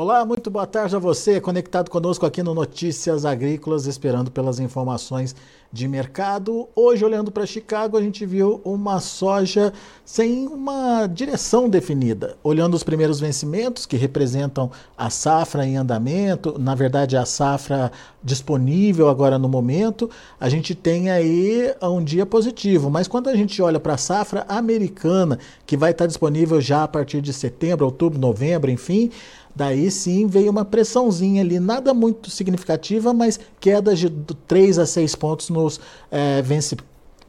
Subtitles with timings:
[0.00, 5.34] Olá, muito boa tarde a você, conectado conosco aqui no Notícias Agrícolas, esperando pelas informações
[5.72, 6.68] de mercado.
[6.72, 9.72] Hoje, olhando para Chicago, a gente viu uma soja
[10.04, 12.36] sem uma direção definida.
[12.44, 17.90] Olhando os primeiros vencimentos, que representam a safra em andamento, na verdade, a safra
[18.22, 20.08] disponível agora no momento,
[20.38, 22.88] a gente tem aí um dia positivo.
[22.88, 26.88] Mas quando a gente olha para a safra americana, que vai estar disponível já a
[26.88, 29.10] partir de setembro, outubro, novembro, enfim
[29.54, 34.10] Daí sim veio uma pressãozinha ali, nada muito significativa, mas quedas de
[34.46, 35.80] 3 a 6 pontos nos,
[36.10, 36.76] é, vence,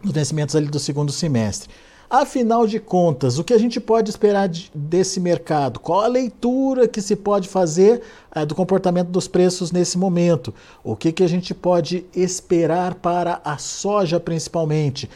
[0.04, 1.70] nos vencimentos ali do segundo semestre.
[2.10, 5.80] Afinal de contas, o que a gente pode esperar de, desse mercado?
[5.80, 8.02] Qual a leitura que se pode fazer
[8.34, 10.52] é, do comportamento dos preços nesse momento?
[10.84, 15.08] O que, que a gente pode esperar para a soja principalmente?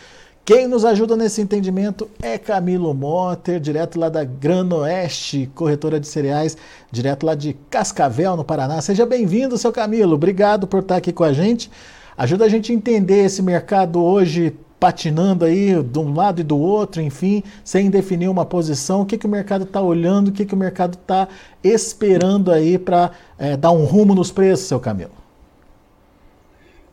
[0.45, 6.57] Quem nos ajuda nesse entendimento é Camilo Motter, direto lá da Granoeste, corretora de cereais,
[6.91, 8.81] direto lá de Cascavel, no Paraná.
[8.81, 10.15] Seja bem-vindo, seu Camilo.
[10.15, 11.71] Obrigado por estar aqui com a gente.
[12.17, 16.59] Ajuda a gente a entender esse mercado hoje patinando aí de um lado e do
[16.59, 19.03] outro, enfim, sem definir uma posição.
[19.03, 21.25] O que, que o mercado está olhando, o que, que o mercado está
[21.63, 25.22] esperando aí para é, dar um rumo nos preços, seu Camilo?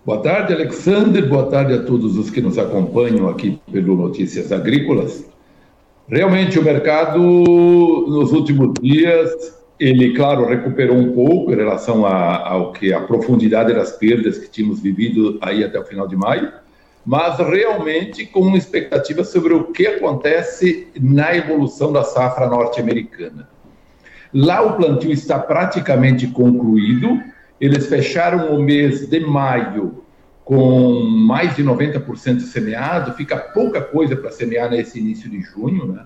[0.03, 1.29] Boa tarde, Alexander.
[1.29, 5.27] Boa tarde a todos os que nos acompanham aqui pelo Notícias Agrícolas.
[6.09, 9.31] Realmente, o mercado, nos últimos dias,
[9.79, 14.49] ele, claro, recuperou um pouco em relação a, ao que a profundidade das perdas que
[14.49, 16.51] tínhamos vivido aí até o final de maio,
[17.05, 23.51] mas realmente com uma expectativa sobre o que acontece na evolução da safra norte-americana.
[24.33, 27.21] Lá o plantio está praticamente concluído,
[27.61, 30.03] eles fecharam o mês de maio
[30.45, 36.05] com mais de 90% semeado, fica pouca coisa para semear nesse início de junho, né?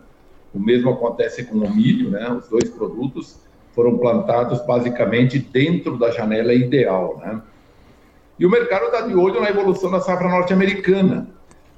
[0.53, 2.31] O mesmo acontece com o milho, né?
[2.31, 3.41] Os dois produtos
[3.75, 7.41] foram plantados basicamente dentro da janela ideal, né?
[8.39, 11.29] E o mercado está de olho na evolução da safra norte-americana.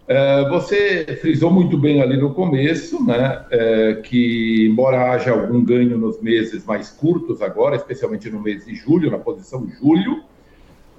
[0.08, 5.98] É, você frisou muito bem ali no começo, né, é, que embora haja algum ganho
[5.98, 10.22] nos meses mais curtos agora, especialmente no mês de julho, na posição julho,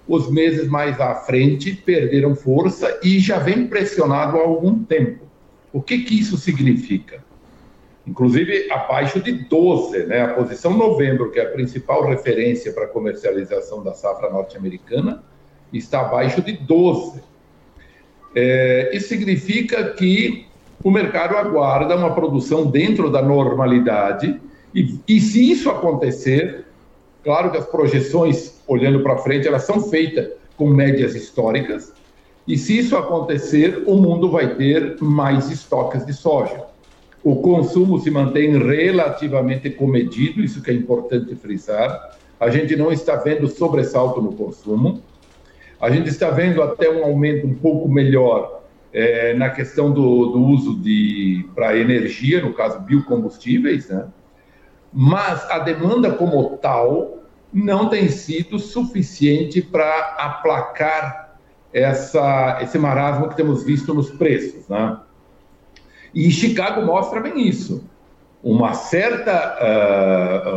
[0.06, 5.26] os meses mais à frente perderam força e já vem pressionado há algum tempo.
[5.72, 7.24] O que, que isso significa?
[8.06, 12.88] Inclusive abaixo de 12, né, a posição novembro, que é a principal referência para a
[12.88, 15.24] comercialização da safra norte-americana,
[15.72, 17.22] está abaixo de 12.
[18.40, 20.46] É, isso significa que
[20.84, 24.40] o mercado aguarda uma produção dentro da normalidade,
[24.76, 26.66] e, e se isso acontecer,
[27.24, 31.92] claro que as projeções, olhando para frente, elas são feitas com médias históricas,
[32.48, 36.64] e se isso acontecer, o mundo vai ter mais estoques de soja.
[37.24, 42.16] O consumo se mantém relativamente comedido, isso que é importante frisar.
[42.40, 45.02] A gente não está vendo sobressalto no consumo.
[45.80, 48.62] A gente está vendo até um aumento um pouco melhor
[48.92, 54.08] é, na questão do, do uso de para energia, no caso biocombustíveis, né?
[54.92, 57.20] Mas a demanda como tal
[57.54, 61.38] não tem sido suficiente para aplacar
[61.72, 64.98] essa, esse marasmo que temos visto nos preços, né?
[66.14, 67.84] E Chicago mostra bem isso.
[68.44, 69.58] Uma certa,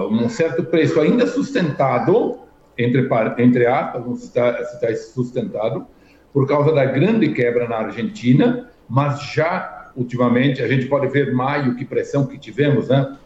[0.01, 2.39] uh, um certo preço ainda sustentado
[2.83, 3.09] entre,
[3.39, 5.87] entre aspas, não está, está sustentado
[6.33, 11.75] por causa da grande quebra na Argentina, mas já ultimamente a gente pode ver maio
[11.75, 13.17] que pressão que tivemos, né?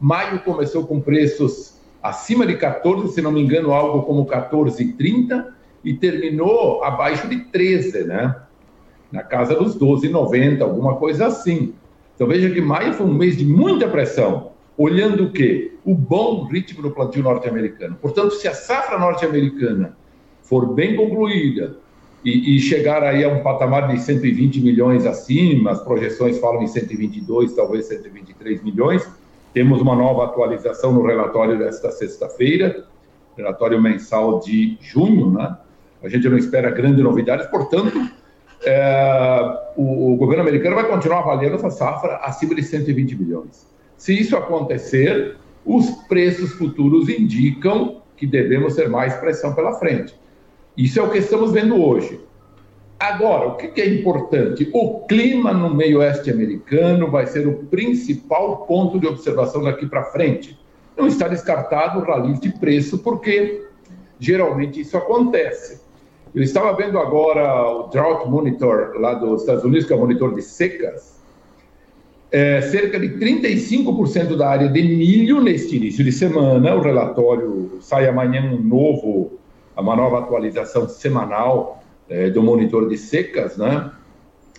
[0.00, 5.46] Maio começou com preços acima de 14, se não me engano, algo como 14,30
[5.84, 8.36] e terminou abaixo de 13, né?
[9.10, 11.74] Na casa dos 12,90, alguma coisa assim.
[12.14, 15.72] Então veja que maio foi um mês de muita pressão olhando o quê?
[15.84, 17.96] O bom ritmo do plantio norte-americano.
[18.00, 19.96] Portanto, se a safra norte-americana
[20.42, 21.76] for bem concluída
[22.24, 26.66] e, e, chegar aí a um patamar de 120 milhões acima, as projeções falam em
[26.66, 29.06] 122, talvez 123 milhões,
[29.52, 32.86] temos uma nova atualização no relatório desta sexta-feira,
[33.36, 35.56] relatório mensal de junho, né?
[36.02, 37.98] A gente não espera grandes novidades, portanto,
[38.64, 43.73] é, o, o governo americano vai continuar avaliando essa safra acima de 120 milhões.
[43.96, 50.14] Se isso acontecer, os preços futuros indicam que devemos ter mais pressão pela frente.
[50.76, 52.20] Isso é o que estamos vendo hoje.
[52.98, 54.68] Agora, o que é importante?
[54.72, 60.04] O clima no meio oeste americano vai ser o principal ponto de observação daqui para
[60.04, 60.58] frente.
[60.96, 63.66] Não está descartado o rally de preço, porque
[64.18, 65.82] geralmente isso acontece.
[66.34, 70.34] Eu estava vendo agora o Drought Monitor lá dos Estados Unidos, que é o monitor
[70.34, 71.13] de secas,
[72.34, 76.74] é, cerca de 35% da área de milho neste início de semana.
[76.74, 79.38] O relatório sai amanhã um novo,
[79.76, 83.88] uma nova atualização semanal é, do monitor de secas, né?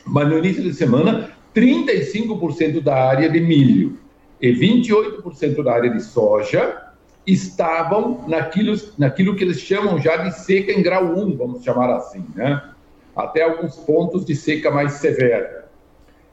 [0.06, 3.98] Mas no início de semana, 35% da área de milho
[4.42, 6.82] e 28% da área de soja
[7.28, 12.24] estavam naquilo, naquilo que eles chamam já de seca em grau 1, vamos chamar assim,
[12.34, 12.70] né?
[13.14, 15.65] até alguns pontos de seca mais severa.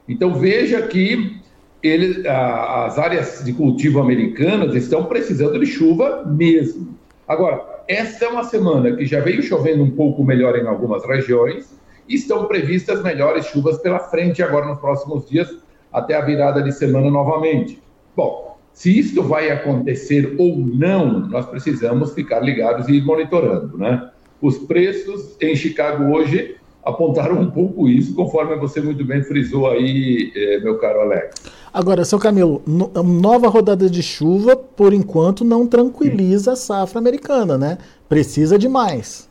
[0.07, 1.39] Então veja que
[1.81, 6.97] ele, as áreas de cultivo americanas estão precisando de chuva mesmo.
[7.27, 11.77] Agora, essa é uma semana que já veio chovendo um pouco melhor em algumas regiões
[12.07, 15.49] e estão previstas melhores chuvas pela frente agora nos próximos dias,
[15.91, 17.81] até a virada de semana novamente.
[18.15, 24.09] Bom, se isto vai acontecer ou não, nós precisamos ficar ligados e ir monitorando, né?
[24.41, 30.31] Os preços em Chicago hoje apontaram um pouco isso, conforme você muito bem frisou aí,
[30.35, 31.41] eh, meu caro Alex.
[31.73, 37.57] Agora, seu Camilo, no, nova rodada de chuva, por enquanto, não tranquiliza a safra americana,
[37.57, 37.77] né?
[38.07, 39.29] Precisa de mais.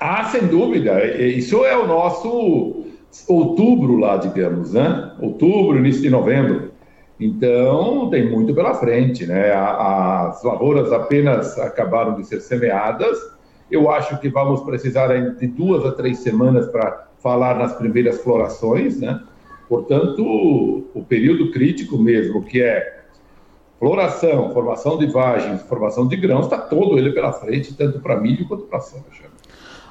[0.00, 1.04] Ah, sem dúvida.
[1.18, 2.84] Isso é o nosso
[3.28, 5.12] outubro lá, digamos, né?
[5.20, 6.72] Outubro, início de novembro.
[7.18, 9.52] Então, tem muito pela frente, né?
[9.52, 13.18] As lavouras apenas acabaram de ser semeadas.
[13.74, 19.00] Eu acho que vamos precisar de duas a três semanas para falar nas primeiras florações,
[19.00, 19.20] né?
[19.68, 20.22] Portanto,
[20.94, 23.02] o período crítico mesmo, que é
[23.78, 28.46] floração, formação de vagens, formação de grãos, está todo ele pela frente, tanto para milho
[28.46, 29.02] quanto para soja.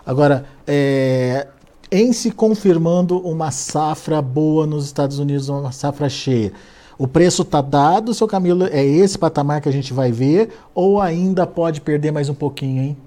[0.06, 1.47] Agora, é,
[1.91, 6.53] em se confirmando uma safra boa nos Estados Unidos, uma safra cheia,
[6.97, 11.01] o preço está dado, seu Camilo, é esse patamar que a gente vai ver, ou
[11.01, 12.97] ainda pode perder mais um pouquinho, hein?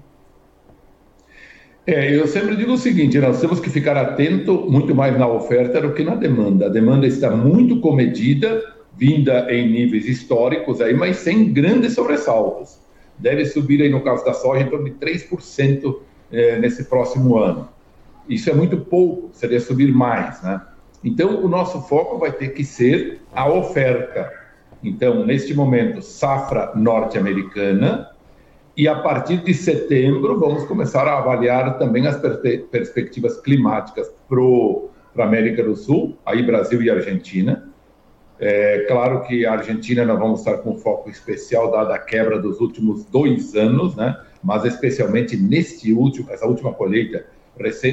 [1.87, 5.79] É, eu sempre digo o seguinte: nós temos que ficar atento muito mais na oferta
[5.79, 6.65] do que na demanda.
[6.65, 8.61] A demanda está muito comedida,
[8.97, 12.77] vinda em níveis históricos aí, mas sem grandes sobressaltos.
[13.17, 15.95] Deve subir aí no caso da soja em torno de 3%
[16.29, 17.69] é, nesse próximo ano.
[18.27, 20.61] Isso é muito pouco, seria subir mais, né?
[21.01, 24.29] Então, o nosso foco vai ter que ser a oferta.
[24.83, 28.09] Então, neste momento, safra norte-americana,
[28.77, 35.23] e a partir de setembro vamos começar a avaliar também as per perspectivas climáticas para
[35.23, 37.67] a América do Sul, aí Brasil e Argentina.
[38.39, 42.59] É claro que a Argentina nós vamos estar com foco especial dada a quebra dos
[42.61, 44.15] últimos dois anos, né?
[44.43, 47.25] Mas especialmente neste último, essa última colheita,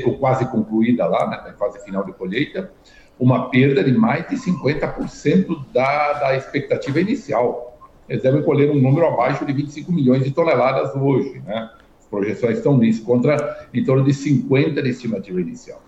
[0.04, 1.54] ou quase concluída lá, né?
[1.58, 2.70] fase final de colheita,
[3.18, 7.73] uma perda de mais de 50% da, da expectativa inicial
[8.08, 11.70] eles devem colher um número abaixo de 25 milhões de toneladas hoje, né?
[11.98, 15.82] As projeções estão nisso, contra em torno de 50 de estimativa inicial.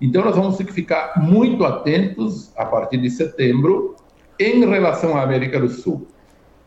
[0.00, 3.96] Então, nós vamos ter que ficar muito atentos a partir de setembro
[4.38, 6.06] em relação à América do Sul.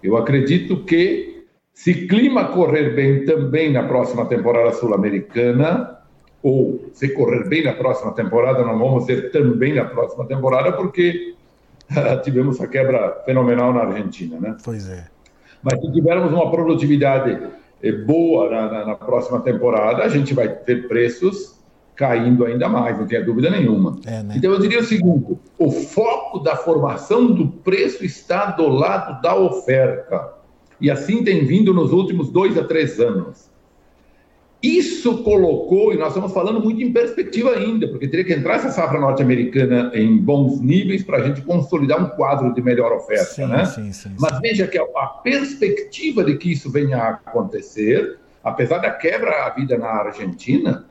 [0.03, 5.97] Eu acredito que, se clima correr bem também na próxima temporada sul-americana,
[6.43, 11.35] ou se correr bem na próxima temporada, não vamos ter também na próxima temporada, porque
[12.23, 14.55] tivemos a quebra fenomenal na Argentina, né?
[14.63, 15.05] Pois é.
[15.61, 17.39] Mas se tivermos uma produtividade
[17.83, 21.59] eh, boa na, na, na, próxima temporada, a gente vai ter preços
[21.95, 23.99] caindo ainda mais, não tenha dúvida nenhuma.
[24.05, 24.33] É, né?
[24.37, 29.35] Então eu diria o seguinte: o foco da formação do preço está do lado da
[29.35, 30.33] oferta.
[30.79, 33.50] E assim tem vindo nos últimos dois a três anos.
[34.61, 38.69] Isso colocou, e nós estamos falando muito em perspectiva ainda, porque teria que entrar essa
[38.69, 43.45] safra norte-americana em bons níveis para a gente consolidar um quadro de melhor oferta, sim,
[43.47, 43.65] né?
[43.65, 48.91] Sim, sim, Mas veja que a perspectiva de que isso venha a acontecer, apesar da
[48.91, 50.85] quebra à vida na Argentina,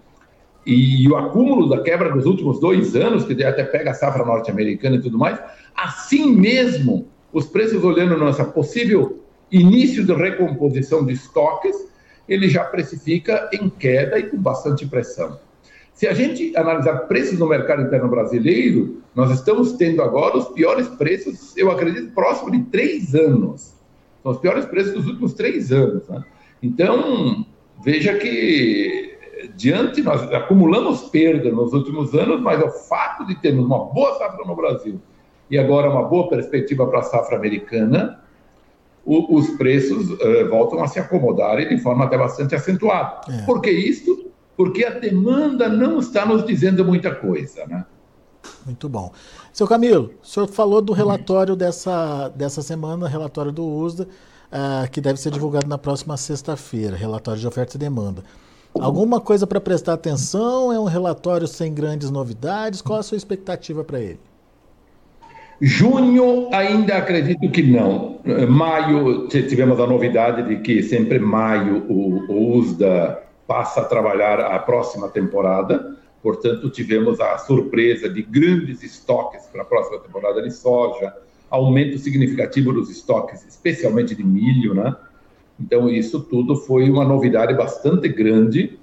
[0.67, 4.97] e o acúmulo da quebra dos últimos dois anos, que até pega a safra norte-americana
[4.97, 5.39] e tudo mais,
[5.77, 11.77] assim mesmo, os preços olhando nessa possível início de recomposição de estoques,
[12.31, 15.41] ele já precifica em queda e com bastante pressão.
[15.93, 20.87] Se a gente analisar preços no mercado interno brasileiro, nós estamos tendo agora os piores
[20.89, 23.75] preços, eu acredito, próximo de três anos.
[24.23, 26.09] São os piores preços dos últimos três anos.
[26.09, 26.25] Né?
[26.63, 27.45] Então,
[27.85, 29.19] veja que,
[29.57, 34.45] diante, nós acumulamos perda nos últimos anos, mas o fato de termos uma boa safra
[34.47, 35.01] no Brasil
[35.51, 38.23] e agora uma boa perspectiva para a safra americana,
[39.05, 43.21] o, os preços uh, voltam a se acomodarem de forma até bastante acentuada.
[43.29, 43.43] É.
[43.43, 44.27] Por que isso?
[44.57, 47.85] Porque a demanda não está nos dizendo muita coisa, né?
[48.65, 49.13] Muito bom.
[49.53, 55.01] Seu Camilo, o senhor falou do relatório dessa, dessa semana, relatório do USDA, uh, que
[55.01, 58.23] deve ser divulgado na próxima sexta-feira, relatório de oferta e demanda.
[58.79, 60.73] Alguma coisa para prestar atenção?
[60.73, 62.81] É um relatório sem grandes novidades?
[62.81, 64.21] Qual a sua expectativa para ele?
[65.63, 68.19] Junho, ainda acredito que não.
[68.49, 74.59] Maio, tivemos a novidade de que sempre maio o, o USDA passa a trabalhar a
[74.59, 75.99] próxima temporada.
[76.23, 81.15] Portanto, tivemos a surpresa de grandes estoques para a próxima temporada de soja,
[81.51, 84.97] aumento significativo dos estoques, especialmente de milho, né?
[85.59, 88.79] Então, isso tudo foi uma novidade bastante grande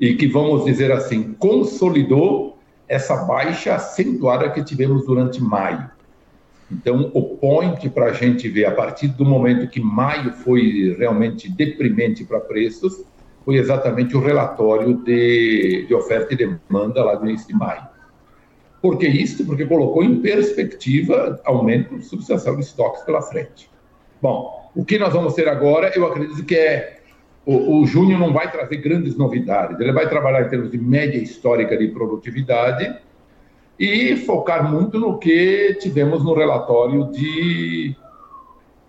[0.00, 5.97] e que, vamos dizer assim, consolidou essa baixa acentuada que tivemos durante maio.
[6.70, 11.50] Então, o point para a gente ver, a partir do momento que maio foi realmente
[11.50, 13.04] deprimente para preços,
[13.44, 17.82] foi exatamente o relatório de, de oferta e demanda lá no início de maio.
[18.82, 19.44] Por que isso?
[19.46, 23.70] Porque colocou em perspectiva aumento substancial de estoques pela frente.
[24.20, 26.98] Bom, o que nós vamos ter agora, eu acredito que é.
[27.46, 31.16] O, o junho não vai trazer grandes novidades, ele vai trabalhar em termos de média
[31.16, 32.94] histórica de produtividade
[33.78, 37.94] e focar muito no que tivemos no relatório de,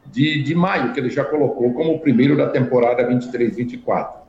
[0.08, 4.20] de, de maio, que ele já colocou como o primeiro da temporada 23-24.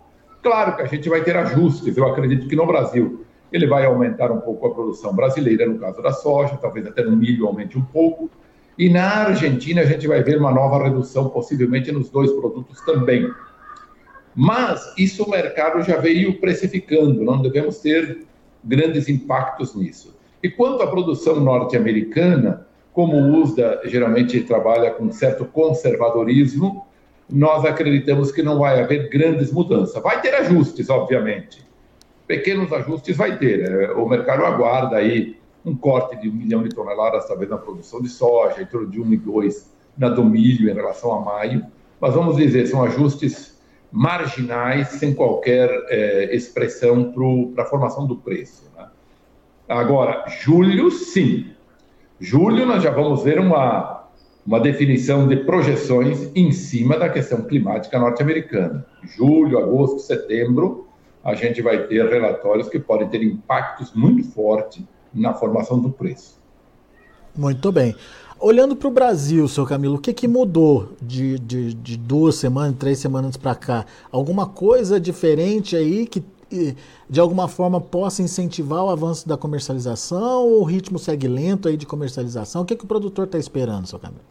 [0.42, 4.30] Claro que a gente vai ter ajustes, eu acredito que no Brasil ele vai aumentar
[4.30, 7.82] um pouco a produção brasileira, no caso da soja, talvez até no milho aumente um
[7.82, 8.30] pouco,
[8.78, 13.30] e na Argentina a gente vai ver uma nova redução, possivelmente nos dois produtos também.
[14.34, 18.24] Mas isso o mercado já veio precificando, não devemos ter
[18.62, 20.19] grandes impactos nisso.
[20.42, 26.86] E quanto à produção norte-americana, como o USDA geralmente trabalha com certo conservadorismo,
[27.28, 30.02] nós acreditamos que não vai haver grandes mudanças.
[30.02, 31.64] Vai ter ajustes, obviamente.
[32.26, 33.70] Pequenos ajustes vai ter.
[33.70, 38.00] É, o mercado aguarda aí um corte de um milhão de toneladas, talvez na produção
[38.00, 41.64] de soja, em torno de um e dois na do milho em relação a maio.
[42.00, 43.60] Mas vamos dizer, são ajustes
[43.92, 47.12] marginais, sem qualquer é, expressão
[47.54, 48.69] para a formação do preço.
[49.70, 51.46] Agora, julho, sim.
[52.18, 54.04] Julho, nós já vamos ver uma,
[54.44, 58.84] uma definição de projeções em cima da questão climática norte-americana.
[59.16, 60.88] Julho, agosto, setembro,
[61.22, 64.82] a gente vai ter relatórios que podem ter impactos muito fortes
[65.14, 66.40] na formação do preço.
[67.36, 67.94] Muito bem.
[68.40, 72.74] Olhando para o Brasil, seu Camilo, o que, que mudou de, de, de duas semanas,
[72.76, 73.86] três semanas para cá?
[74.10, 76.24] Alguma coisa diferente aí que
[77.08, 81.76] de alguma forma possa incentivar o avanço da comercialização ou o ritmo segue lento aí
[81.76, 82.62] de comercialização?
[82.62, 84.22] O que, que o produtor está esperando, seu Camilo?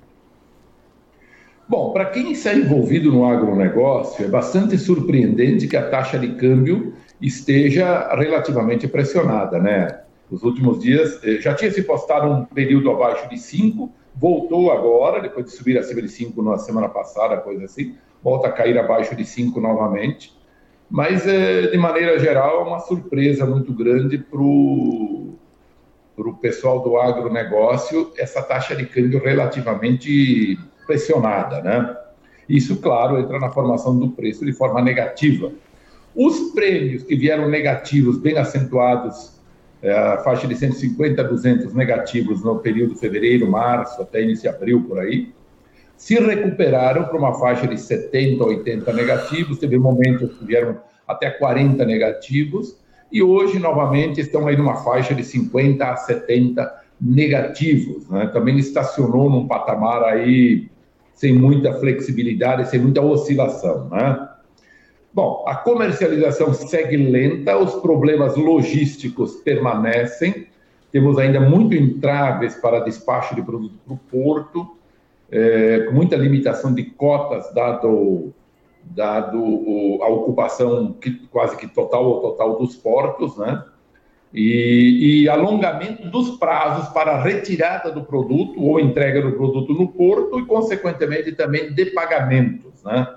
[1.68, 6.94] Bom, para quem está envolvido no agronegócio, é bastante surpreendente que a taxa de câmbio
[7.22, 10.00] esteja relativamente pressionada, né?
[10.32, 15.22] Nos últimos dias, eh, já tinha se postado um período abaixo de 5, voltou agora,
[15.22, 19.16] depois de subir acima de 5 na semana passada, coisa assim, volta a cair abaixo
[19.16, 20.39] de 5 novamente.
[20.90, 25.38] Mas, é, de maneira geral, é uma surpresa muito grande para o
[26.42, 31.62] pessoal do agronegócio essa taxa de câmbio relativamente pressionada.
[31.62, 31.96] Né?
[32.48, 35.52] Isso, claro, entra na formação do preço de forma negativa.
[36.16, 39.40] Os prêmios que vieram negativos, bem acentuados,
[39.82, 44.56] é, a faixa de 150 a 200 negativos no período fevereiro, março, até início de
[44.56, 45.32] abril, por aí,
[46.00, 51.84] se recuperaram para uma faixa de 70, 80 negativos, teve momentos que vieram até 40
[51.84, 52.78] negativos,
[53.12, 58.08] e hoje, novamente, estão aí numa faixa de 50 a 70 negativos.
[58.08, 58.28] Né?
[58.28, 60.70] Também estacionou num patamar aí
[61.14, 63.90] sem muita flexibilidade, sem muita oscilação.
[63.90, 64.30] Né?
[65.14, 70.48] Bom, a comercialização segue lenta, os problemas logísticos permanecem,
[70.94, 74.79] temos ainda muito entraves para despacho de produto para o porto,
[75.32, 78.34] é, com muita limitação de cotas, dado,
[78.84, 83.64] dado o, a ocupação que, quase que total ou total dos portos, né?
[84.32, 90.40] E, e, alongamento dos prazos para retirada do produto ou entrega do produto no porto
[90.40, 93.08] e, consequentemente, também de pagamentos, né?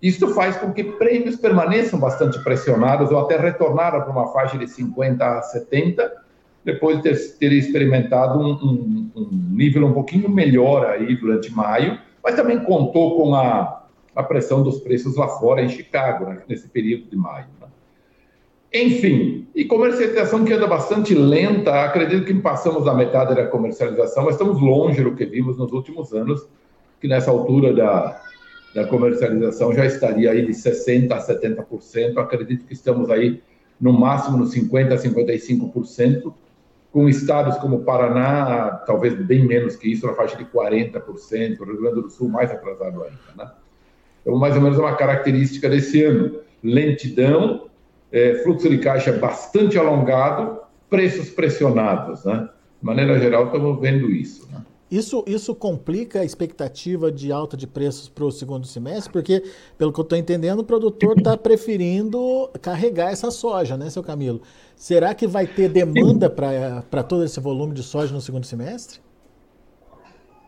[0.00, 4.66] Isso faz com que prêmios permaneçam bastante pressionados ou até retornaram para uma faixa de
[4.66, 6.10] 50 a 70,
[6.68, 11.98] depois de ter, ter experimentado um, um, um, nível um pouquinho melhor aí durante maio,
[12.22, 16.68] mas também contou com a, a pressão dos preços lá fora em Chicago, né, nesse
[16.68, 17.46] período de maio.
[17.58, 17.68] Né?
[18.74, 24.34] Enfim, e comercialização que anda bastante lenta, acredito que passamos da metade da comercialização, mas
[24.34, 26.46] estamos longe do que vimos nos últimos anos,
[27.00, 28.20] que nessa altura da,
[28.74, 33.40] da comercialização já estaria aí de 60% a 70%, acredito que estamos aí
[33.80, 36.34] no máximo nos 50% a 55%,
[36.92, 41.80] com estados como Paraná, talvez bem menos que isso, na faixa de 40%, o Rio
[41.80, 43.18] Grande do Sul mais atrasado ainda.
[43.36, 43.50] Né?
[44.22, 46.40] Então, mais ou menos uma característica desse ano.
[46.62, 47.68] Lentidão,
[48.10, 52.24] é, fluxo de caixa bastante alongado, preços pressionados.
[52.24, 52.48] Né?
[52.80, 54.48] De maneira geral, estamos vendo isso.
[54.50, 54.62] Né?
[54.90, 59.42] Isso, isso complica a expectativa de alta de preços para o segundo semestre, porque,
[59.76, 64.40] pelo que eu estou entendendo, o produtor está preferindo carregar essa soja, né, seu Camilo?
[64.78, 69.00] Será que vai ter demanda para todo esse volume de soja no segundo semestre?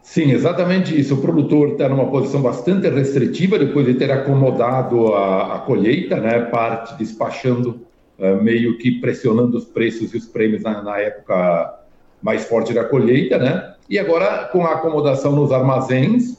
[0.05, 1.15] Sim, exatamente isso.
[1.15, 6.43] O produtor está numa posição bastante restritiva depois de ter acomodado a, a colheita, né?
[6.43, 7.81] parte despachando,
[8.21, 11.81] uh, meio que pressionando os preços e os prêmios na, na época
[12.23, 13.75] mais forte da colheita, né?
[13.89, 16.37] E agora, com a acomodação nos armazéns,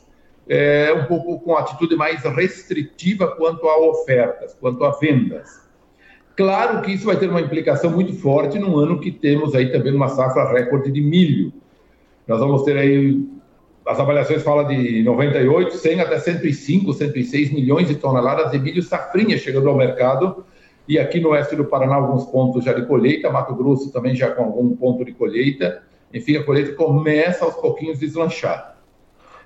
[0.48, 5.61] é, um pouco com atitude mais restritiva quanto a ofertas, quanto a vendas.
[6.42, 9.94] Claro que isso vai ter uma implicação muito forte num ano que temos aí também
[9.94, 11.54] uma safra recorde de milho.
[12.28, 13.24] Nós vamos ter aí,
[13.86, 19.38] as avaliações falam de 98, 100 até 105, 106 milhões de toneladas de milho safrinha
[19.38, 20.44] chegando ao mercado.
[20.88, 24.32] E aqui no oeste do Paraná, alguns pontos já de colheita, Mato Grosso também já
[24.32, 25.84] com algum ponto de colheita.
[26.12, 28.78] Enfim, a colheita começa aos pouquinhos deslanchar.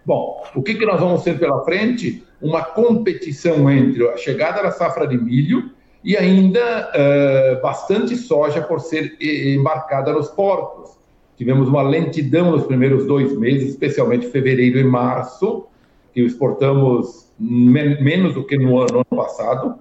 [0.06, 2.24] Bom, o que, que nós vamos ter pela frente?
[2.42, 5.75] Uma competição entre a chegada da safra de milho
[6.06, 10.96] e ainda uh, bastante soja por ser embarcada nos portos.
[11.36, 15.66] Tivemos uma lentidão nos primeiros dois meses, especialmente fevereiro e março,
[16.14, 19.80] que exportamos men menos do que no ano, no ano passado.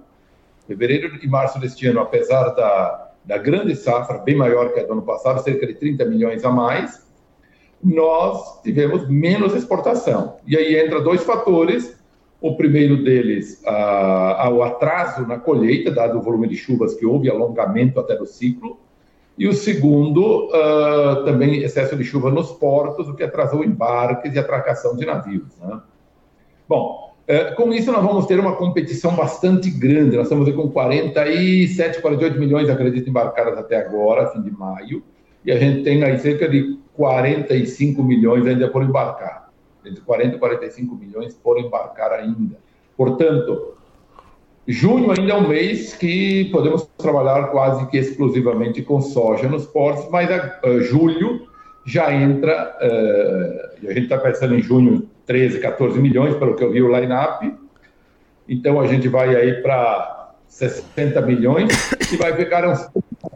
[0.67, 4.93] Fevereiro e março deste ano, apesar da, da grande safra, bem maior que a do
[4.93, 7.05] ano passado, cerca de 30 milhões a mais,
[7.83, 10.37] nós tivemos menos exportação.
[10.47, 11.95] E aí entra dois fatores.
[12.45, 17.27] O primeiro deles, ah, o atraso na colheita, dado o volume de chuvas que houve,
[17.27, 18.77] alongamento até do ciclo.
[19.35, 24.37] E o segundo, ah, também excesso de chuva nos portos, o que atrasou embarques e
[24.37, 25.57] atracação de navios.
[25.59, 25.81] Né?
[26.69, 30.15] Bom, é, com isso, nós vamos ter uma competição bastante grande.
[30.15, 35.01] Nós estamos com 47, 48 milhões, acredito, embarcadas até agora, fim de maio,
[35.43, 39.44] e a gente tem aí cerca de 45 milhões ainda por embarcar.
[39.89, 42.57] Entre 40 e 45 milhões por embarcar ainda.
[42.95, 43.73] Portanto,
[44.67, 50.09] junho ainda é um mês que podemos trabalhar quase que exclusivamente com soja nos portos,
[50.09, 51.47] mas a, a julho
[51.85, 56.71] já entra, uh, a gente está pensando em junho 13, 14 milhões, pelo que eu
[56.71, 57.53] vi o line-up.
[58.47, 62.87] Então a gente vai aí para 60 milhões e vai pegar uns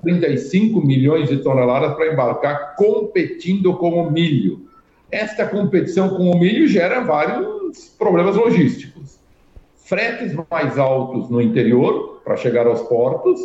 [0.02, 4.68] 35 milhões de toneladas para embarcar competindo com o milho.
[5.12, 9.19] Esta competição com o milho gera vários problemas logísticos.
[9.76, 13.39] Fretes mais altos no interior para chegar aos portos,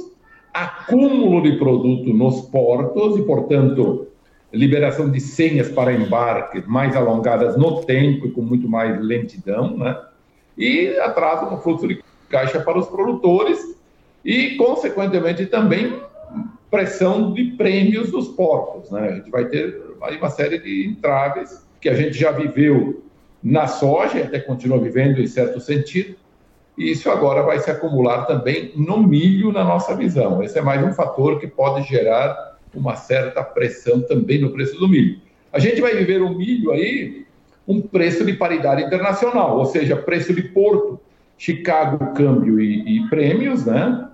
[0.52, 4.06] acúmulo de produto nos portos e, portanto,
[4.52, 9.98] liberação de senhas para embarques mais alongadas no tempo e com muito mais lentidão, né?
[10.56, 13.74] E atraso no fluxo de caixa para os produtores
[14.24, 15.98] e, consequentemente, também
[16.70, 19.08] pressão de prêmios dos portos, né?
[19.08, 23.02] A gente vai ter aí uma série de entraves que a gente já viveu
[23.42, 26.16] na soja, até continua vivendo em certo sentido,
[26.76, 30.42] e isso agora vai se acumular também no milho, na nossa visão.
[30.42, 34.88] Esse é mais um fator que pode gerar uma certa pressão também no preço do
[34.88, 35.20] milho.
[35.52, 37.24] A gente vai viver o milho aí
[37.66, 41.00] um preço de paridade internacional, ou seja, preço de porto,
[41.38, 44.08] Chicago, câmbio e, e prêmios, né?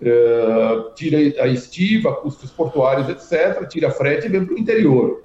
[0.00, 5.23] Uh, tira a estiva, custos portuários, etc., tira frete e vem para o interior.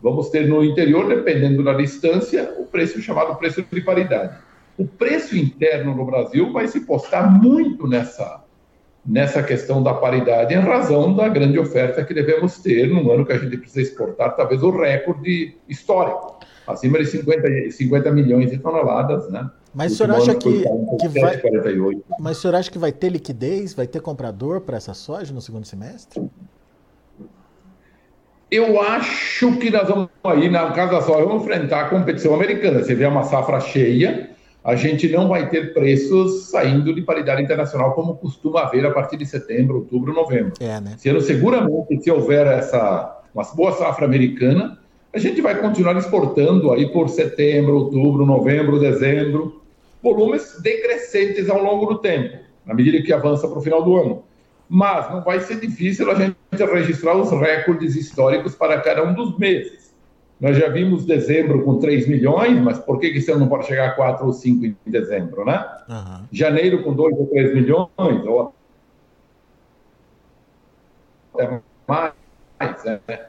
[0.00, 4.36] Vamos ter no interior, dependendo da distância, o preço chamado preço de paridade.
[4.76, 8.44] O preço interno no Brasil vai se postar muito nessa,
[9.04, 13.32] nessa questão da paridade, em razão da grande oferta que devemos ter num ano que
[13.32, 19.28] a gente precisa exportar, talvez o recorde histórico, acima de 50, 50 milhões de toneladas,
[19.30, 19.50] né?
[19.74, 20.64] Mas o senhor acha que,
[21.00, 21.40] que vai,
[22.18, 25.40] mas o senhor acha que vai ter liquidez, vai ter comprador para essa soja no
[25.40, 26.20] segundo semestre?
[28.50, 32.82] Eu acho que nós vamos aí, na casa da soja, vamos enfrentar a competição americana.
[32.82, 34.30] Você vê uma safra cheia,
[34.64, 39.18] a gente não vai ter preços saindo de paridade internacional como costuma haver a partir
[39.18, 40.54] de setembro, outubro, novembro.
[40.60, 40.94] É, né?
[40.96, 44.78] Sendo seguramente, se houver essa uma boa safra americana,
[45.12, 49.62] a gente vai continuar exportando aí por setembro, outubro, novembro, dezembro,
[50.02, 54.22] volumes decrescentes ao longo do tempo, na medida que avança para o final do ano.
[54.68, 59.38] Mas não vai ser difícil a gente registrar os recordes históricos para cada um dos
[59.38, 59.94] meses.
[60.40, 63.88] Nós já vimos dezembro com 3 milhões, mas por que, que você não pode chegar
[63.88, 65.66] a 4 ou 5 em dezembro, né?
[65.88, 66.24] Uhum.
[66.30, 68.54] Janeiro com 2 ou 3 milhões, ou
[71.34, 72.12] até mais.
[73.06, 73.26] É.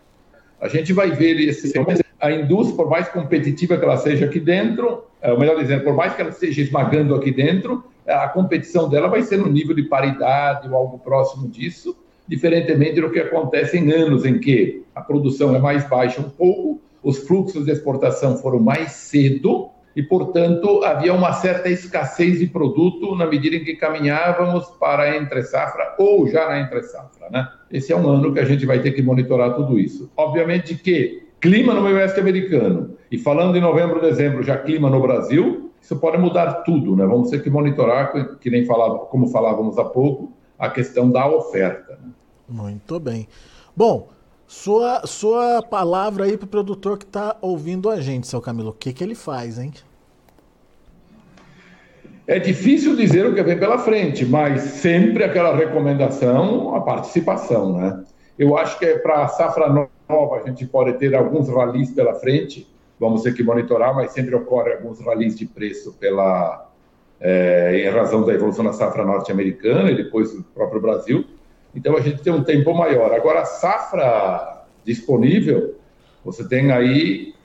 [0.60, 1.72] A gente vai ver esse
[2.20, 5.94] a indústria, por mais competitiva que ela seja aqui dentro, é, ou melhor dizendo, por
[5.94, 9.84] mais que ela esteja esmagando aqui dentro, a competição dela vai ser no nível de
[9.84, 11.96] paridade ou algo próximo disso,
[12.28, 16.82] diferentemente do que acontece em anos em que a produção é mais baixa um pouco,
[17.04, 23.16] os fluxos de exportação foram mais cedo e, portanto, havia uma certa escassez de produto
[23.16, 27.30] na medida em que caminhávamos para a entre-safra ou já na entre-safra.
[27.32, 27.48] Né?
[27.72, 30.12] Esse é um ano que a gente vai ter que monitorar tudo isso.
[30.16, 35.02] Obviamente que clima no meio oeste americano e falando em novembro, dezembro, já clima no
[35.02, 37.06] Brasil, isso pode mudar tudo, né?
[37.06, 41.98] Vamos ter que monitorar, que nem falava, como falávamos há pouco, a questão da oferta.
[42.02, 42.10] Né?
[42.48, 43.28] Muito bem.
[43.76, 44.10] Bom,
[44.46, 48.70] sua, sua palavra aí para o produtor que está ouvindo a gente, seu Camilo.
[48.70, 49.72] O que, que ele faz, hein?
[52.28, 58.04] É difícil dizer o que vem pela frente, mas sempre aquela recomendação, a participação, né?
[58.38, 62.16] Eu acho que é para a safra nova a gente pode ter alguns ralis pela
[62.16, 62.68] frente,
[63.00, 66.68] vamos ter que monitorar, mas sempre ocorre alguns ralis de preço pela,
[67.22, 71.24] é, em razão da evolução da safra norte-americana e depois do próprio Brasil.
[71.76, 73.14] Então a gente tem um tempo maior.
[73.14, 75.76] Agora, a safra disponível,
[76.26, 77.36] você tem aí.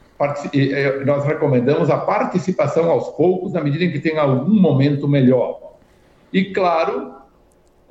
[1.05, 5.75] Nós recomendamos a participação aos poucos, na medida em que tem algum momento melhor.
[6.33, 7.13] E, claro,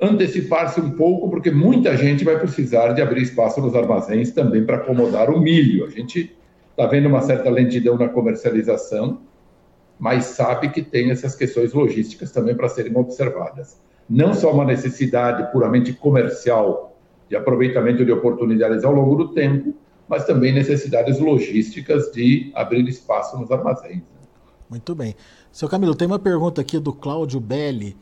[0.04, 4.76] antecipar-se um pouco, porque muita gente vai precisar de abrir espaço nos armazéns também para
[4.76, 5.84] acomodar o milho.
[5.84, 6.36] A gente
[6.70, 9.20] está vendo uma certa lentidão na comercialização,
[9.98, 15.50] mas sabe que tem essas questões logísticas também para serem observadas não só uma necessidade
[15.52, 16.96] puramente comercial
[17.28, 19.74] de aproveitamento de oportunidades ao longo do tempo,
[20.08, 24.02] mas também necessidades logísticas de abrir espaço nos armazéns.
[24.68, 25.14] Muito bem.
[25.50, 27.96] Seu Camilo, tem uma pergunta aqui do Cláudio Belli.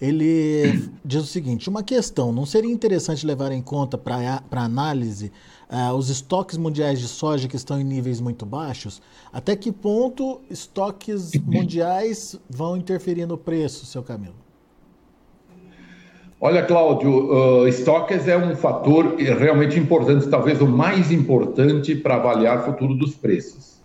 [0.00, 5.32] Ele diz o seguinte: uma questão, não seria interessante levar em conta para análise
[5.70, 9.00] uh, os estoques mundiais de soja que estão em níveis muito baixos?
[9.32, 14.34] Até que ponto estoques mundiais vão interferir no preço, seu Camilo?
[16.38, 22.58] Olha, Cláudio, uh, estoques é um fator realmente importante, talvez o mais importante para avaliar
[22.58, 23.76] o futuro dos preços.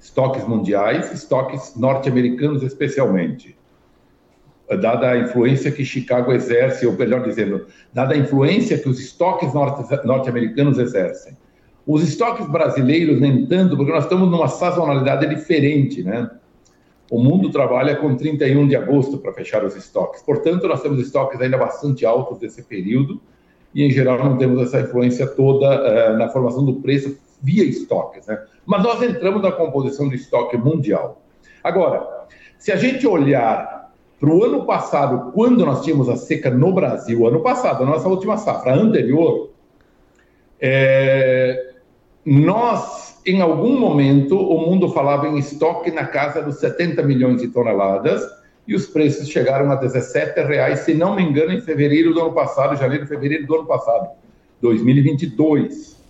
[0.00, 3.59] Estoques mundiais, estoques norte-americanos especialmente.
[4.76, 9.52] Dada a influência que Chicago exerce, ou melhor dizendo, dada a influência que os estoques
[10.04, 11.36] norte-americanos exercem.
[11.86, 16.30] Os estoques brasileiros, nem tanto, porque nós estamos numa sazonalidade diferente, né?
[17.10, 20.22] O mundo trabalha com 31 de agosto para fechar os estoques.
[20.22, 23.20] Portanto, nós temos estoques ainda bastante altos desse período
[23.74, 28.28] e, em geral, não temos essa influência toda uh, na formação do preço via estoques.
[28.28, 28.40] Né?
[28.64, 31.20] Mas nós entramos na composição do estoque mundial.
[31.64, 33.79] Agora, se a gente olhar
[34.20, 38.06] para o ano passado, quando nós tínhamos a seca no Brasil, ano passado, a nossa
[38.06, 39.50] última safra anterior,
[40.60, 41.72] é,
[42.24, 47.48] nós em algum momento, o mundo falava em estoque na casa dos 70 milhões de
[47.48, 48.22] toneladas
[48.66, 52.32] e os preços chegaram a 17 reais, se não me engano, em fevereiro do ano
[52.32, 54.10] passado, janeiro, fevereiro do ano passado,
[54.62, 56.00] 2022.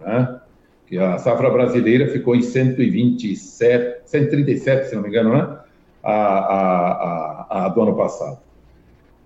[0.00, 0.40] Né?
[0.86, 5.58] Que a safra brasileira ficou em 127, 137, se não me engano, né?
[6.02, 8.38] A, a, a, do ano passado.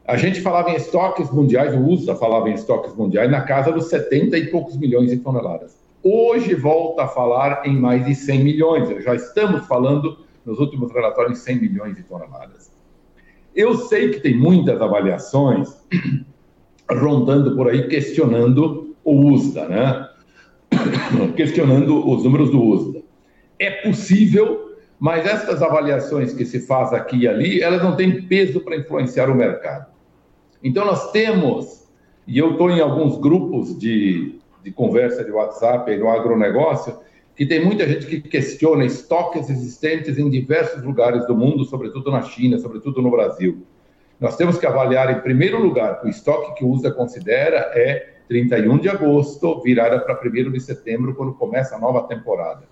[0.07, 3.87] A gente falava em estoques mundiais, o USA falava em estoques mundiais na casa dos
[3.87, 5.77] 70 e poucos milhões de toneladas.
[6.03, 9.05] Hoje volta a falar em mais de 100 milhões.
[9.05, 12.71] Já estamos falando, nos últimos relatórios, em 100 milhões de toneladas.
[13.57, 15.69] Eu sei que tem muitas avaliações
[16.89, 20.09] rondando por aí, questionando o USDA, né?
[21.35, 23.03] questionando os números do USDA.
[23.59, 24.66] É possível,
[24.99, 29.31] mas essas avaliações que se faz aqui e ali, elas não têm peso para influenciar
[29.31, 29.87] o mercado.
[30.63, 31.87] Então nós temos,
[32.27, 36.99] e eu estou em alguns grupos de de conversa de WhatsApp no agronegócio,
[37.37, 42.23] que tem muita gente que questiona estoques existentes em diversos lugares do mundo, sobretudo na
[42.23, 43.65] China, sobretudo no Brasil.
[44.19, 48.79] Nós temos que avaliar, em primeiro lugar, o estoque que o USA considera é 31
[48.79, 52.65] de agosto, virada para 1 de setembro, quando começa a nova temporada.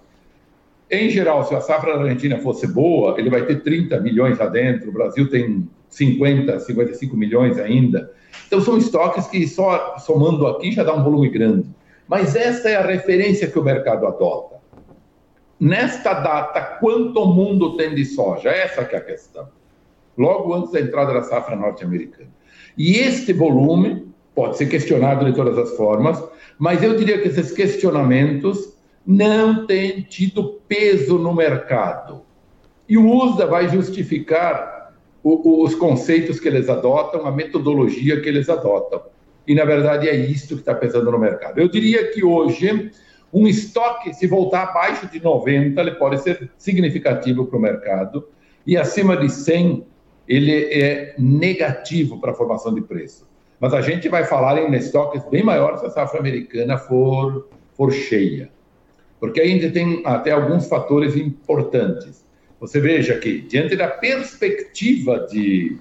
[0.90, 4.90] Em geral, se a safra Argentina fosse boa, ele vai ter 30 milhões lá dentro,
[4.90, 8.12] o Brasil tem 50, 55 milhões ainda.
[8.47, 11.68] Então, são estoques que só somando aqui já dá um volume grande.
[12.07, 14.57] Mas essa é a referência que o mercado adota.
[15.59, 18.51] Nesta data, quanto o mundo tem de soja?
[18.51, 19.49] Essa que é a questão.
[20.18, 22.29] Logo antes da entrada da safra norte-americana.
[22.77, 26.23] E este volume pode ser questionado de todas as formas,
[26.59, 28.74] mas eu diria que esses questionamentos
[29.07, 32.23] não têm tido peso no mercado.
[32.88, 38.49] E o USDA vai justificar o, os conceitos que eles adotam, a metodologia que eles
[38.49, 39.03] adotam
[39.47, 41.59] e na verdade é isso que está pesando no mercado.
[41.59, 42.90] Eu diria que hoje
[43.33, 48.29] um estoque, se voltar abaixo de 90, ele pode ser significativo para o mercado
[48.67, 49.85] e acima de 100
[50.27, 53.29] ele é negativo para a formação de preço.
[53.61, 57.93] Mas a gente vai falar em estoques bem maiores se a safra americana for, for
[57.93, 58.51] cheia.
[59.20, 62.24] Porque ainda tem até alguns fatores importantes.
[62.61, 65.77] Você veja que, diante da perspectiva de,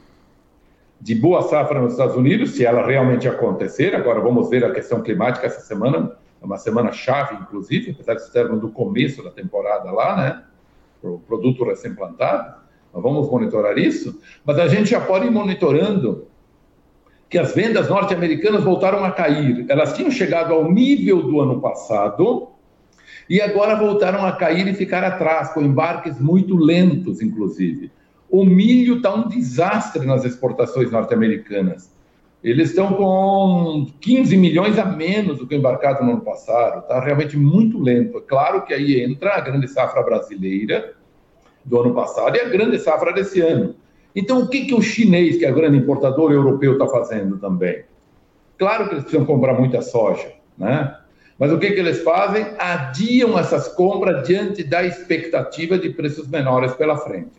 [1.00, 5.02] de boa safra nos Estados Unidos, se ela realmente acontecer, agora vamos ver a questão
[5.02, 9.92] climática essa semana, é uma semana chave, inclusive, apesar de estarmos no começo da temporada
[9.92, 10.44] lá, né?
[11.02, 12.62] O produto recém-plantado,
[12.94, 16.28] nós vamos monitorar isso, mas a gente já pode ir monitorando
[17.30, 19.66] que as vendas norte-americanas voltaram a cair.
[19.68, 22.50] Elas tinham chegado ao nível do ano passado
[23.30, 27.92] e agora voltaram a cair e ficar atrás, com embarques muito lentos, inclusive.
[28.30, 31.94] O milho está um desastre nas exportações norte-americanas.
[32.44, 36.80] Eles estão com 15 milhões a menos do que embarcado no ano passado.
[36.80, 38.18] Está realmente muito lento.
[38.18, 40.94] É claro que aí entra a grande safra brasileira
[41.64, 43.76] do ano passado e a grande safra desse ano.
[44.14, 47.86] Então, o que, que o chinês, que é o grande importador europeu, está fazendo também?
[48.58, 50.98] Claro que eles precisam comprar muita soja, né?
[51.44, 52.46] Mas o que, que eles fazem?
[52.58, 57.34] Adiam essas compras diante da expectativa de preços menores pela frente.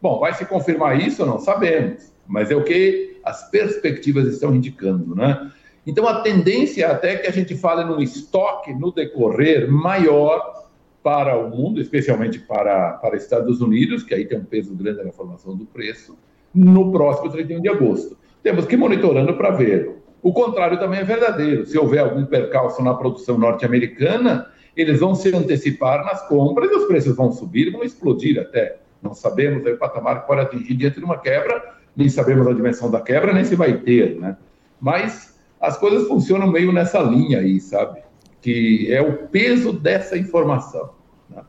[0.00, 1.26] Bom, vai se confirmar isso?
[1.26, 5.50] Não sabemos, mas é o que as perspectivas estão indicando, né?
[5.84, 10.68] Então, a tendência é até que a gente fale num estoque no decorrer maior
[11.02, 15.10] para o mundo, especialmente para, para Estados Unidos, que aí tem um peso grande na
[15.10, 16.16] formação do preço,
[16.54, 18.16] no próximo 31 de agosto.
[18.40, 20.00] Temos que ir monitorando para ver.
[20.22, 21.66] O contrário também é verdadeiro.
[21.66, 26.84] Se houver algum percalço na produção norte-americana, eles vão se antecipar nas compras e os
[26.84, 28.78] preços vão subir, vão explodir até.
[29.02, 32.52] Não sabemos aí o patamar que pode atingir diante de uma quebra, nem sabemos a
[32.52, 34.36] dimensão da quebra, nem se vai ter, né?
[34.80, 38.00] Mas as coisas funcionam meio nessa linha aí, sabe?
[38.40, 40.90] Que é o peso dessa informação.
[41.28, 41.42] Né?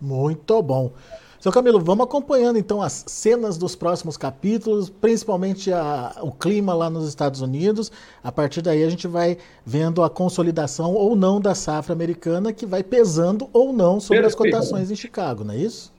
[0.00, 0.92] Muito bom.
[1.40, 6.90] Seu Camilo, vamos acompanhando então as cenas dos próximos capítulos, principalmente a, o clima lá
[6.90, 7.90] nos Estados Unidos.
[8.22, 12.66] A partir daí a gente vai vendo a consolidação ou não da safra americana, que
[12.66, 14.26] vai pesando ou não sobre Perfeito.
[14.26, 15.90] as cotações em Chicago, não é isso?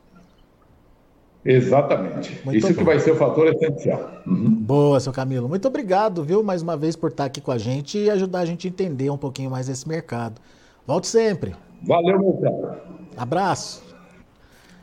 [1.43, 2.39] Exatamente.
[2.45, 2.73] Muito isso bom.
[2.75, 4.11] que vai ser o fator essencial.
[4.27, 4.53] Uhum.
[4.53, 5.49] Boa, seu Camilo.
[5.49, 8.45] Muito obrigado, viu, mais uma vez por estar aqui com a gente e ajudar a
[8.45, 10.39] gente a entender um pouquinho mais esse mercado.
[10.85, 11.55] Volte sempre.
[11.81, 12.83] Valeu, meu cara.
[13.17, 13.90] Abraço.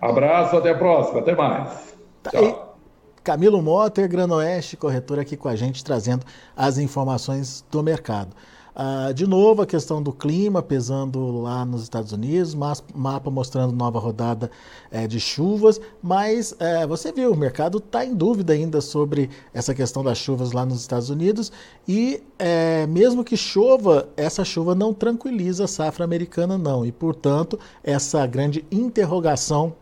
[0.01, 1.95] Abraço, até a próxima, até mais.
[2.23, 2.77] Tá Tchau.
[3.25, 6.25] Camilo Motter, Granoeste, corretor aqui com a gente, trazendo
[6.57, 8.35] as informações do mercado.
[8.81, 13.75] Ah, de novo, a questão do clima pesando lá nos Estados Unidos, mas, mapa mostrando
[13.75, 14.53] nova rodada
[14.89, 19.75] é, de chuvas, mas é, você viu, o mercado está em dúvida ainda sobre essa
[19.75, 21.51] questão das chuvas lá nos Estados Unidos
[21.89, 27.59] e é, mesmo que chova, essa chuva não tranquiliza a safra americana, não, e portanto,
[27.83, 29.75] essa grande interrogação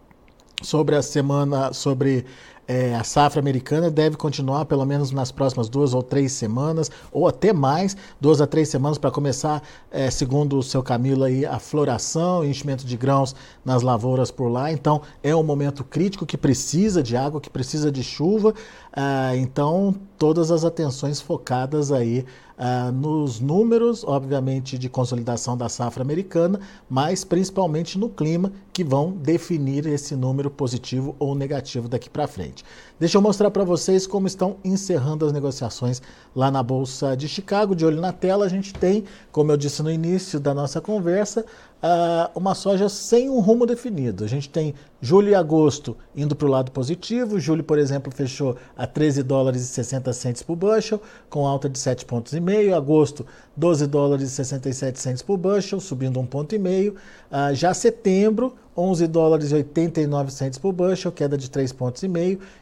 [0.62, 2.24] sobre a semana, sobre
[2.68, 7.28] é, a safra americana deve continuar pelo menos nas próximas duas ou três semanas, ou
[7.28, 11.58] até mais, duas a três semanas para começar, é, segundo o seu Camilo, aí, a
[11.58, 14.72] floração enchimento de grãos nas lavouras por lá.
[14.72, 18.52] Então é um momento crítico que precisa de água, que precisa de chuva.
[18.92, 22.24] Ah, então todas as atenções focadas aí
[22.58, 29.12] uh, nos números, obviamente, de consolidação da safra americana, mas principalmente no clima, que vão
[29.12, 32.64] definir esse número positivo ou negativo daqui para frente.
[32.98, 36.00] Deixa eu mostrar para vocês como estão encerrando as negociações
[36.34, 37.74] lá na Bolsa de Chicago.
[37.74, 41.44] De olho na tela, a gente tem, como eu disse no início da nossa conversa,
[41.86, 44.24] uh, uma soja sem um rumo definido.
[44.24, 47.38] A gente tem julho e agosto indo para o lado positivo.
[47.38, 51.78] Julho, por exemplo, fechou a 13 dólares e 60 centes por bushel, com alta de
[51.78, 52.74] 7 pontos e meio.
[52.74, 53.24] Agosto,
[53.56, 56.96] 12 dólares e 67 centes por bushel, subindo um ponto meio.
[57.30, 62.08] Uh, já setembro, 11 dólares e 89 centes por bushel, queda de 3 pontos e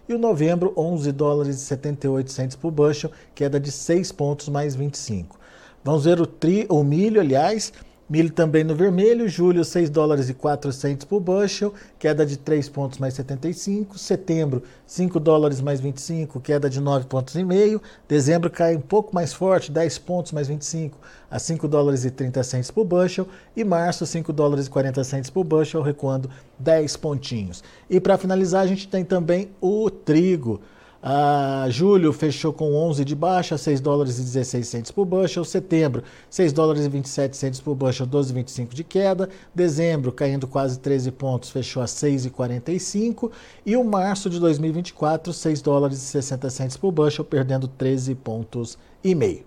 [0.09, 4.77] e o novembro 11 dólares e 78 centes por bushel, queda de 6 pontos mais
[4.77, 5.39] 25.
[5.83, 7.71] Vamos ver o, tri, o milho, aliás,
[8.07, 12.99] Milho também no vermelho, julho 6 dólares e 400 por bushel, queda de 3 pontos
[12.99, 13.99] mais 75.
[13.99, 17.81] Setembro 5 dólares mais 25, queda de 9 pontos e meio.
[18.07, 20.99] Dezembro cai um pouco mais forte, 10 pontos mais 25
[21.31, 23.27] a 5 dólares e 30 centes por bushel.
[23.57, 27.65] E março 5 dólares e 40 centes por bushel, recuando 10 pontinhos.
[27.89, 30.61] E para finalizar a gente tem também o trigo.
[31.07, 35.45] Ah, julho fechou com 11 de baixa, 6 dólares e 16 centos por bushel.
[35.45, 39.29] Setembro, 6 dólares e 27 centos por bushel, 12,25 de queda.
[39.55, 43.31] Dezembro, caindo quase 13 pontos, fechou a 6,45.
[43.67, 48.79] E o março de 2024, 6 dólares e 60 centos por bushel, perdendo 13 pontos
[49.05, 49.45] e meio.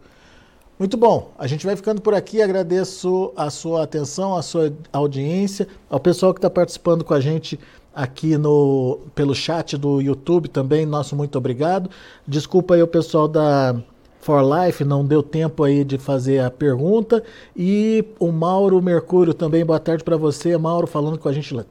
[0.77, 2.39] Muito bom, a gente vai ficando por aqui.
[2.39, 7.59] Agradeço a sua atenção, a sua audiência, ao pessoal que está participando com a gente
[7.97, 10.85] aqui no pelo chat do YouTube também.
[10.85, 11.89] Nosso muito obrigado.
[12.27, 13.75] Desculpa aí o pessoal da
[14.21, 17.23] for Life, não deu tempo aí de fazer a pergunta.
[17.55, 21.65] E o Mauro Mercúrio também, boa tarde para você, Mauro, falando com a gente lá,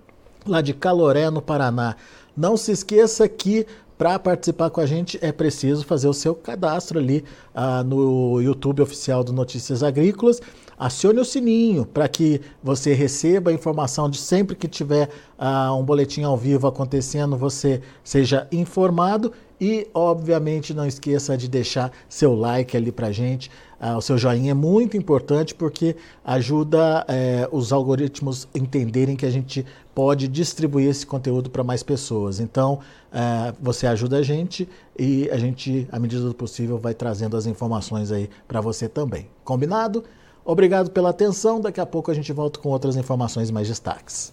[0.46, 1.94] lá de Caloré, no Paraná.
[2.36, 3.66] Não se esqueça que
[3.98, 8.82] para participar com a gente é preciso fazer o seu cadastro ali ah, no YouTube
[8.82, 10.40] oficial do Notícias Agrícolas.
[10.78, 15.82] Acione o sininho para que você receba a informação de sempre que tiver ah, um
[15.82, 19.32] boletim ao vivo acontecendo, você seja informado.
[19.60, 23.50] E, obviamente, não esqueça de deixar seu like ali para gente.
[23.80, 29.30] Ah, o seu joinha é muito importante porque ajuda eh, os algoritmos entenderem que a
[29.30, 29.64] gente
[29.94, 32.40] pode distribuir esse conteúdo para mais pessoas.
[32.40, 32.80] Então,
[33.12, 37.46] eh, você ajuda a gente e a gente, à medida do possível, vai trazendo as
[37.46, 39.28] informações aí para você também.
[39.44, 40.04] Combinado?
[40.44, 41.60] Obrigado pela atenção.
[41.60, 44.32] Daqui a pouco a gente volta com outras informações mais destaques.